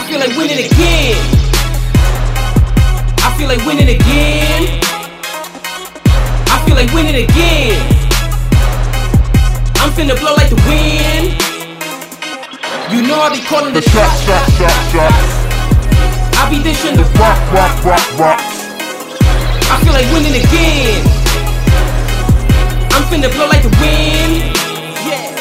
feel 0.00 0.18
like 0.18 0.36
winning 0.36 0.58
again. 0.58 1.16
I 3.24 3.28
feel 3.36 3.48
like 3.48 3.64
winning 3.66 3.88
again. 3.88 4.80
I 6.48 6.56
feel 6.64 6.76
like 6.76 6.92
winning 6.92 7.24
again. 7.24 7.76
I'm 9.80 9.90
finna 9.92 10.18
blow 10.18 10.34
like 10.34 10.48
the 10.48 10.60
wind. 10.68 11.36
You 12.92 13.02
know 13.08 13.20
I 13.20 13.32
be 13.34 13.40
calling 13.44 13.72
the 13.74 13.80
The 13.80 13.90
shot, 13.90 14.08
shots. 14.24 14.52
shot, 14.56 14.72
shot, 14.92 14.92
shot. 14.92 15.12
I 16.40 16.48
be 16.50 16.62
dishing 16.62 16.96
the 16.96 17.04
Rock, 17.18 17.40
rock, 17.52 17.84
rock, 17.84 18.18
rock. 18.18 18.40
I 18.40 19.76
feel 19.82 19.92
like 19.92 20.08
winning 20.12 20.36
again. 20.40 21.00
I'm 22.92 23.04
finna 23.08 23.28
blow 23.32 23.48
like 23.48 23.62
the 23.62 23.72
wind. 23.80 24.56
Yeah. 25.08 25.32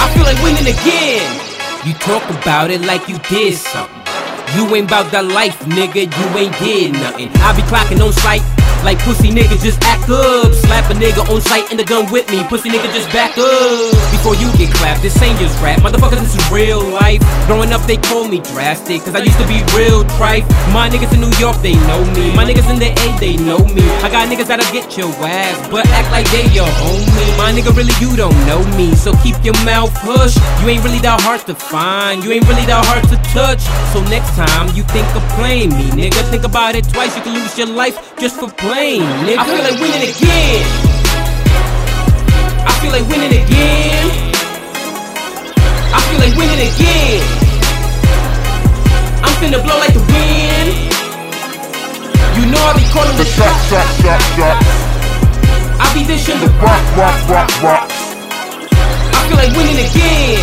I 0.00 0.06
feel 0.14 0.24
like 0.24 0.40
winning 0.42 0.68
again. 0.68 1.17
You 1.86 1.94
talk 1.94 2.28
about 2.30 2.70
it 2.70 2.80
like 2.82 3.08
you 3.08 3.18
did 3.30 3.54
something. 3.54 4.02
You 4.56 4.66
ain't 4.74 4.90
about 4.90 5.12
that 5.12 5.26
life, 5.26 5.58
nigga. 5.70 6.10
You 6.10 6.26
ain't 6.34 6.56
did 6.58 6.92
nothing. 6.94 7.30
I 7.38 7.54
be 7.54 7.62
clocking 7.70 8.02
on 8.04 8.12
sight. 8.12 8.42
Like 8.82 8.98
pussy 8.98 9.30
nigga, 9.30 9.60
just 9.62 9.82
act 9.84 10.10
up. 10.10 10.52
Slap 10.54 10.90
a 10.90 10.94
nigga 10.94 11.22
on 11.30 11.40
sight 11.40 11.70
and 11.70 11.78
the 11.78 11.84
gun 11.84 12.10
with 12.10 12.30
me. 12.30 12.42
Pussy 12.44 12.70
nigga, 12.70 12.92
just 12.92 13.10
back 13.12 13.38
up. 13.38 14.07
Before 14.28 14.44
you 14.44 14.52
get 14.58 14.74
clapped, 14.76 15.00
this 15.00 15.16
ain't 15.22 15.38
just 15.38 15.56
rap. 15.62 15.80
Motherfucker, 15.80 16.20
this 16.20 16.36
is 16.36 16.52
real 16.52 16.84
life. 16.84 17.24
Growing 17.46 17.72
up, 17.72 17.80
they 17.88 17.96
call 17.96 18.28
me 18.28 18.44
drastic. 18.52 19.00
Cause 19.00 19.14
I 19.14 19.24
used 19.24 19.40
to 19.40 19.48
be 19.48 19.64
real 19.72 20.04
trife. 20.20 20.44
My 20.68 20.84
niggas 20.92 21.14
in 21.16 21.24
New 21.24 21.32
York, 21.40 21.56
they 21.64 21.72
know 21.88 22.04
me. 22.12 22.36
My 22.36 22.44
niggas 22.44 22.68
in 22.68 22.76
the 22.76 22.92
A, 22.92 23.06
they 23.16 23.40
know 23.40 23.56
me. 23.72 23.80
I 24.04 24.12
got 24.12 24.28
niggas 24.28 24.48
that'll 24.52 24.68
get 24.68 24.98
your 24.98 25.08
ass, 25.24 25.56
but 25.72 25.88
act 25.96 26.12
like 26.12 26.28
they 26.28 26.44
your 26.52 26.68
homie. 26.68 27.32
My 27.40 27.56
nigga, 27.56 27.72
really, 27.72 27.96
you 28.04 28.20
don't 28.20 28.36
know 28.44 28.60
me. 28.76 28.94
So 28.96 29.16
keep 29.24 29.40
your 29.40 29.56
mouth 29.64 29.96
hush. 29.96 30.36
You 30.60 30.76
ain't 30.76 30.84
really 30.84 31.00
that 31.08 31.22
hard 31.22 31.40
to 31.48 31.54
find. 31.54 32.22
You 32.22 32.32
ain't 32.32 32.46
really 32.46 32.68
that 32.68 32.84
hard 32.84 33.08
to 33.08 33.16
touch. 33.32 33.64
So 33.96 34.04
next 34.12 34.36
time 34.36 34.68
you 34.76 34.84
think 34.92 35.08
of 35.16 35.24
playing 35.40 35.72
me, 35.72 35.88
nigga, 35.96 36.20
think 36.28 36.44
about 36.44 36.76
it 36.76 36.84
twice. 36.84 37.16
You 37.16 37.22
can 37.22 37.32
lose 37.32 37.56
your 37.56 37.68
life 37.72 37.96
just 38.20 38.36
for 38.36 38.52
playing, 38.60 39.08
nigga. 39.24 39.40
I 39.40 39.44
feel 39.48 39.64
like 39.64 39.80
winning 39.80 40.04
again. 40.04 40.98
I 42.68 42.72
feel 42.84 42.92
like 42.92 43.08
winning 43.08 43.32
again. 43.32 43.47
You 52.58 52.64
know 52.66 52.70
I 52.70 52.74
be 52.74 52.90
calling 52.90 53.14
The 53.14 53.22
the 53.22 53.30
shot, 53.38 53.54
shots. 53.70 54.02
shot, 54.02 54.18
shot, 54.18 54.22
shot. 54.34 54.58
I 55.78 55.86
be 55.94 56.02
dishing 56.02 56.42
the 56.42 56.50
Rock, 56.58 56.82
rock, 56.98 57.14
rock, 57.30 57.50
rock. 57.62 57.86
I 59.14 59.18
feel 59.30 59.38
like 59.38 59.54
winning 59.54 59.78
again. 59.78 60.42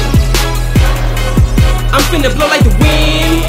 I'm 1.91 1.99
finna 2.07 2.31
blow 2.31 2.47
like 2.47 2.63
the 2.63 2.71
wind. 2.79 3.43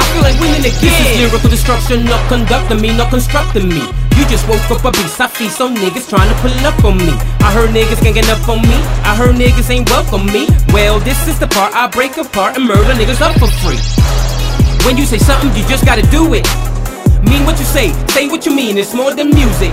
I 0.00 0.02
feel 0.16 0.24
like 0.24 0.40
winning 0.40 0.64
again. 0.64 0.80
This 0.80 0.96
is 0.96 1.28
lyrical 1.28 1.52
destruction, 1.52 2.08
not 2.08 2.24
conducting 2.32 2.80
me, 2.80 2.96
not 2.96 3.12
constructing 3.12 3.68
me. 3.68 3.84
You 4.16 4.24
just 4.32 4.48
woke 4.48 4.64
up 4.72 4.80
a 4.88 4.90
beast, 4.96 5.20
I 5.20 5.28
see 5.36 5.52
some 5.52 5.76
niggas 5.76 6.08
trying 6.08 6.32
to 6.32 6.36
pull 6.40 6.56
up 6.64 6.80
on 6.88 6.96
me. 6.96 7.12
I 7.44 7.52
heard 7.52 7.68
niggas 7.68 8.00
ganging 8.00 8.32
up 8.32 8.48
on 8.48 8.64
me, 8.64 8.80
I 9.04 9.12
heard 9.12 9.36
niggas 9.36 9.68
ain't 9.68 9.92
welcome 9.92 10.24
me. 10.32 10.48
Well, 10.72 11.04
this 11.04 11.20
is 11.28 11.36
the 11.36 11.52
part 11.52 11.76
I 11.76 11.92
break 11.92 12.16
apart 12.16 12.56
and 12.56 12.64
murder 12.64 12.96
niggas 12.96 13.20
up 13.20 13.36
for 13.36 13.52
free. 13.60 13.76
When 14.88 14.96
you 14.96 15.04
say 15.04 15.18
something, 15.18 15.52
you 15.52 15.68
just 15.68 15.84
gotta 15.84 16.00
do 16.08 16.32
it. 16.32 16.48
Mean 17.38 17.46
what 17.46 17.60
you 17.60 17.70
say, 17.70 17.92
say 18.10 18.26
what 18.26 18.44
you 18.46 18.52
mean, 18.52 18.78
it's 18.78 18.92
more 18.92 19.14
than 19.14 19.30
music. 19.30 19.70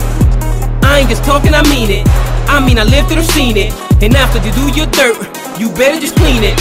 I 0.85 1.01
ain't 1.01 1.09
just 1.09 1.23
talking, 1.25 1.49
I 1.55 1.65
mean 1.65 1.89
it. 1.89 2.05
I 2.45 2.61
mean, 2.61 2.77
I 2.77 2.85
lived 2.85 3.09
it 3.09 3.17
or 3.17 3.25
seen 3.25 3.57
it. 3.57 3.73
And 4.05 4.13
after 4.13 4.37
you 4.45 4.53
do 4.53 4.69
your 4.77 4.85
dirt, 4.93 5.17
you 5.57 5.73
better 5.73 5.97
just 5.99 6.13
clean 6.13 6.45
it. 6.45 6.53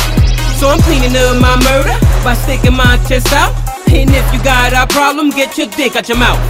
So 0.57 0.73
I'm 0.73 0.81
cleaning 0.81 1.13
up 1.13 1.37
my 1.37 1.61
murder 1.61 1.93
by 2.25 2.33
sticking 2.33 2.73
my 2.73 2.97
chest 3.05 3.37
out. 3.37 3.53
And 3.93 4.09
if 4.17 4.25
you 4.33 4.41
got 4.41 4.73
a 4.73 4.89
problem, 4.89 5.29
get 5.29 5.59
your 5.59 5.69
dick 5.77 5.95
out 5.95 6.09
your 6.09 6.17
mouth. 6.17 6.41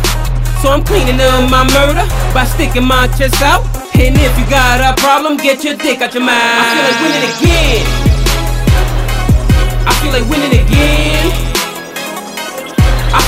So 0.62 0.70
I'm 0.70 0.84
cleaning 0.86 1.18
up 1.18 1.50
my 1.50 1.66
murder 1.74 2.06
by 2.30 2.46
sticking 2.46 2.86
my 2.86 3.10
chest 3.18 3.42
out. 3.42 3.66
And 3.98 4.14
if 4.14 4.38
you 4.38 4.46
got 4.46 4.78
a 4.78 4.94
problem, 5.02 5.36
get 5.36 5.64
your 5.64 5.74
dick 5.74 5.98
out 6.00 6.14
your 6.14 6.22
mouth. 6.22 6.30
I 6.30 6.62
feel 6.70 6.84
like 6.86 6.98
winning 7.02 7.26
again. 7.26 7.83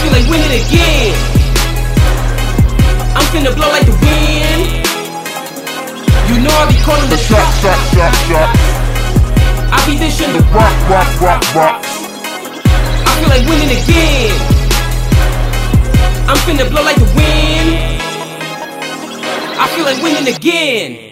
Feel 0.06 0.14
like 0.22 0.30
winning 0.30 0.54
again. 0.62 1.14
I'm 3.16 3.26
finna 3.34 3.54
blow 3.54 3.68
like 3.68 3.86
the 3.86 3.96
wind. 3.98 4.86
You 6.30 6.36
know 6.42 6.54
I 6.54 6.66
be 6.70 6.78
calling 6.86 7.10
The 7.10 7.16
the 7.16 7.22
shot, 7.22 7.42
shots. 7.58 7.90
shot, 7.94 8.14
shot, 8.14 8.14
shot. 8.30 8.48
I 9.72 9.82
be 9.86 9.98
dishing 9.98 10.32
the 10.32 10.42
Rock, 10.54 10.76
rock, 10.90 11.20
rock, 11.20 11.42
rock. 11.54 11.82
I 11.82 13.10
feel 13.18 13.30
like 13.34 13.44
winning 13.50 13.72
again. 13.82 14.30
I'm 16.28 16.38
finna 16.46 16.70
blow 16.70 16.82
like 16.82 16.96
the 16.96 17.10
wind. 17.16 18.00
I 19.58 19.66
feel 19.74 19.84
like 19.84 20.02
winning 20.02 20.34
again. 20.34 21.06